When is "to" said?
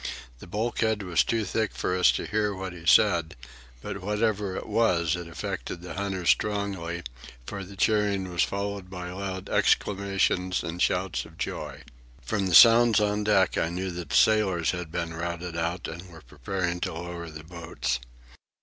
2.13-2.25, 16.79-16.93